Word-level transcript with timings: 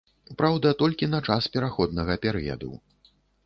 Праўда, 0.37 0.71
толькі 0.79 1.11
на 1.11 1.21
час 1.29 1.49
пераходнага 1.59 2.19
перыяду. 2.27 2.71